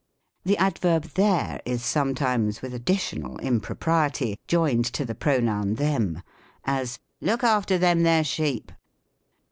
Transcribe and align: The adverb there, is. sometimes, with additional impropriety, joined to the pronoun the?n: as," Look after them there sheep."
The 0.43 0.57
adverb 0.57 1.03
there, 1.13 1.61
is. 1.63 1.85
sometimes, 1.85 2.63
with 2.63 2.73
additional 2.73 3.37
impropriety, 3.37 4.39
joined 4.47 4.85
to 4.93 5.05
the 5.05 5.13
pronoun 5.13 5.75
the?n: 5.75 6.23
as," 6.65 6.97
Look 7.21 7.43
after 7.43 7.77
them 7.77 8.01
there 8.01 8.23
sheep." 8.23 8.71